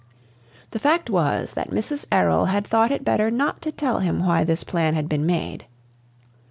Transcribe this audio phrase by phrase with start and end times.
[0.71, 2.07] The fact was that Mrs.
[2.11, 5.67] Errol had thought it better not to tell him why this plan had been made.